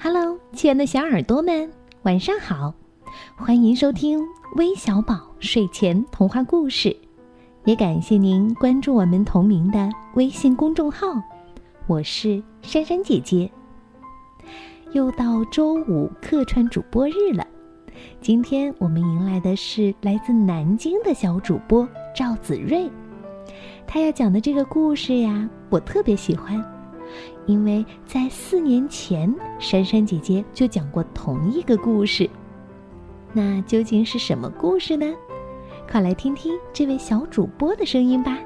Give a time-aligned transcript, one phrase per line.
[0.00, 1.68] Hello，亲爱的小耳朵们，
[2.02, 2.72] 晚上好！
[3.36, 4.20] 欢迎收听
[4.54, 6.96] 微小宝睡前童话故事，
[7.64, 11.20] 也感谢您关注我们同名的微信公众号。
[11.88, 13.50] 我是珊珊姐姐。
[14.92, 17.44] 又到周五客串主播日了，
[18.20, 22.88] 今天我们迎来的是来自南京的小主播赵子睿，
[23.84, 26.77] 他要讲的这个故事呀，我特别喜欢。
[27.46, 32.28] 因为在四年前，珊珊姐姐就讲过同一个故事。
[33.32, 35.06] 那究竟是什么故事呢？
[35.90, 38.38] 快来听听这位小主播的声音吧。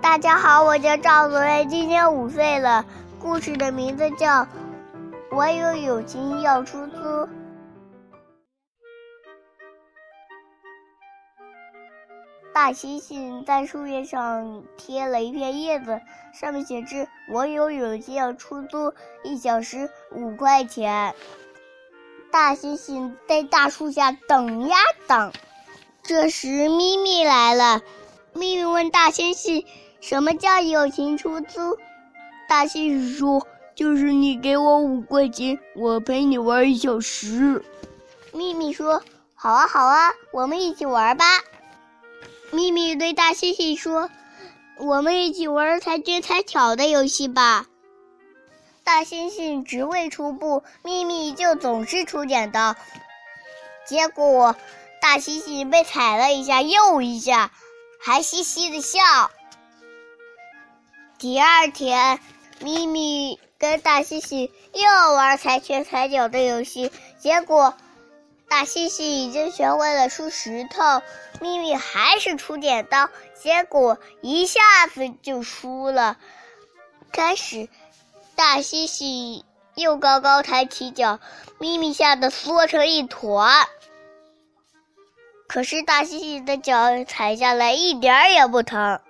[0.00, 2.84] 大家好，我叫赵子睿，今年五岁了。
[3.18, 4.42] 故事的名字叫
[5.30, 6.96] 《我有友情要出租》。
[12.54, 16.00] 大猩猩在树叶上贴了一片叶子，
[16.32, 21.16] 上面写着：“我有友情要出租，一小时五块钱。”
[22.30, 24.76] 大猩猩在大树下等呀
[25.08, 25.32] 等。
[26.04, 27.82] 这时，咪咪来了。
[28.34, 29.66] 咪咪问大猩猩
[30.00, 31.76] ：“什么叫友情出租？”
[32.48, 37.64] 大猩猩说：“就是你给我五块钱，我陪你玩一小时。”
[38.32, 39.02] 咪咪说
[39.34, 41.24] ：“好啊，好啊，我们一起玩吧。”
[42.54, 44.10] 咪咪对大猩猩说
[44.78, 47.66] ：“我们一起玩猜真猜巧的游戏吧。”
[48.84, 52.76] 大猩猩只会出布，咪咪就总是出剪刀。
[53.86, 54.54] 结果，
[55.00, 57.50] 大猩猩被踩了一下又一下，
[58.00, 59.00] 还嘻嘻的笑。
[61.18, 62.20] 第二天，
[62.60, 67.74] 咪咪跟大猩猩又玩猜拳猜脚的游戏，结果。
[68.48, 71.02] 大猩猩已经学会了出石头，
[71.40, 73.10] 咪咪还是出剪刀，
[73.40, 76.16] 结果一下子就输了。
[77.12, 77.68] 开始，
[78.36, 79.42] 大猩猩
[79.74, 81.18] 又高高抬起脚，
[81.58, 83.66] 咪咪吓得缩成一团。
[85.46, 89.00] 可是大猩猩的脚踩下来一点儿也不疼。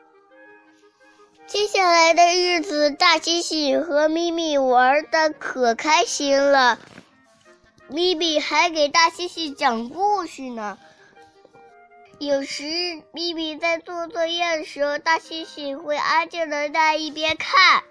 [1.46, 6.78] 接下来的日子，大猩猩和咪咪玩的可开心了。
[7.88, 10.78] 咪咪还给大猩猩讲故事呢。
[12.18, 12.64] 有时
[13.12, 17.82] 咪咪在做作业的时候，大猩猩会安静的在一边看。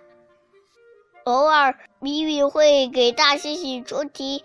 [1.26, 4.44] 偶尔咪咪会给大猩猩出题，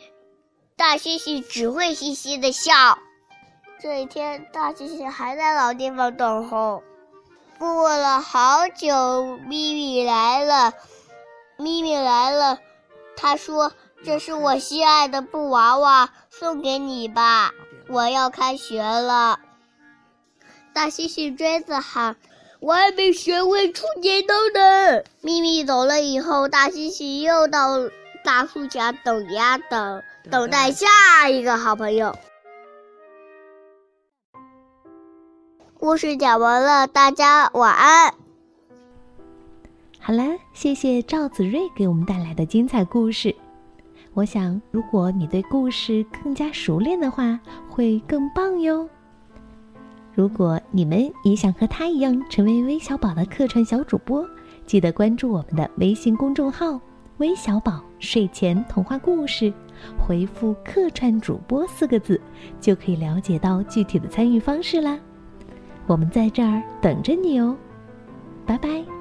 [0.76, 2.98] 大猩猩只会嘻嘻的笑。
[3.80, 6.82] 这一天，大猩猩还在老地方等候。
[7.58, 10.74] 过了好久，咪咪来了。
[11.56, 12.58] 咪咪来了，
[13.16, 13.72] 他说。
[14.04, 17.52] 这是我心爱的布娃娃，送给你吧。
[17.88, 19.40] 我要开学了。
[20.72, 22.16] 大猩猩追着喊
[22.60, 27.76] ：“我还没学会出剪刀呢。”咪咪走了以后，大猩猩又到
[28.22, 32.16] 大树下等呀等，等待下一个好朋友。
[35.78, 38.14] 故事讲完了，大家晚安。
[39.98, 40.22] 好了，
[40.52, 43.34] 谢谢赵子睿给我们带来的精彩故事。
[44.14, 47.38] 我想，如果你对故事更加熟练的话，
[47.68, 48.88] 会更棒哟。
[50.12, 54.26] 如果你们也想和他一样成为微小宝的客串小主播，
[54.66, 56.80] 记得关注我们的微信公众号
[57.18, 59.52] “微小宝睡前童话故事”，
[59.96, 62.20] 回复“客串主播”四个字，
[62.60, 64.98] 就可以了解到具体的参与方式啦。
[65.86, 67.56] 我们在这儿等着你哦，
[68.44, 68.97] 拜拜。